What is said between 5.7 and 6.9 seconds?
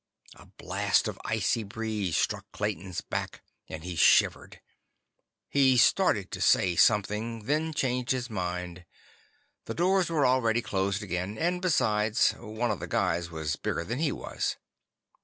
started to say